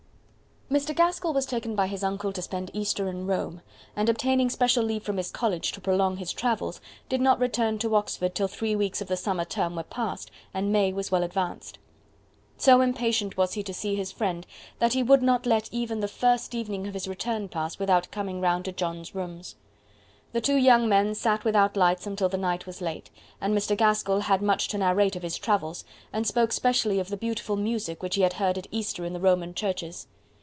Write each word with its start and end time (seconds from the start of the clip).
Mr. 0.71 0.95
Gaskell 0.95 1.33
was 1.33 1.45
taken 1.45 1.75
by 1.75 1.85
his 1.87 2.01
uncle 2.01 2.31
to 2.31 2.41
spend 2.41 2.71
Easter 2.73 3.09
in 3.09 3.27
Rome, 3.27 3.61
and 3.93 4.07
obtaining 4.07 4.49
special 4.49 4.85
leave 4.85 5.03
from 5.03 5.17
his 5.17 5.29
college 5.29 5.73
to 5.73 5.81
prolong 5.81 6.15
his 6.15 6.31
travels; 6.31 6.79
did 7.09 7.19
not 7.19 7.41
return 7.41 7.77
to 7.79 7.93
Oxford 7.93 8.33
till 8.33 8.47
three 8.47 8.73
weeks 8.73 9.01
of 9.01 9.09
the 9.09 9.17
summer 9.17 9.43
term 9.43 9.75
were 9.75 9.83
passed 9.83 10.31
and 10.53 10.71
May 10.71 10.93
was 10.93 11.11
well 11.11 11.23
advanced. 11.23 11.77
So 12.55 12.79
impatient 12.79 13.35
was 13.35 13.51
he 13.51 13.63
to 13.63 13.73
see 13.73 13.95
his 13.95 14.13
friend 14.13 14.47
that 14.79 14.93
he 14.93 15.03
would 15.03 15.21
not 15.21 15.45
let 15.45 15.67
even 15.73 15.99
the 15.99 16.07
first 16.07 16.55
evening 16.55 16.87
of 16.87 16.93
his 16.93 17.05
return 17.05 17.49
pass 17.49 17.77
without 17.77 18.09
coming 18.09 18.39
round 18.39 18.63
to 18.63 18.71
John's 18.71 19.13
rooms. 19.13 19.57
The 20.31 20.39
two 20.39 20.55
young 20.55 20.87
men 20.87 21.15
sat 21.15 21.43
without 21.43 21.75
lights 21.75 22.07
until 22.07 22.29
the 22.29 22.37
night 22.37 22.65
was 22.65 22.79
late; 22.79 23.09
and 23.41 23.53
Mr. 23.53 23.75
Gaskell 23.75 24.21
had 24.21 24.41
much 24.41 24.69
to 24.69 24.77
narrate 24.77 25.17
of 25.17 25.23
his 25.23 25.37
travels, 25.37 25.83
and 26.13 26.25
spoke 26.25 26.53
specially 26.53 26.97
of 26.97 27.09
the 27.09 27.17
beautiful 27.17 27.57
music 27.57 28.01
which 28.01 28.15
he 28.15 28.21
had 28.21 28.33
heard 28.35 28.57
at 28.57 28.67
Easter 28.71 29.03
in 29.03 29.11
the 29.11 29.19
Roman 29.19 29.53
churches. 29.53 30.07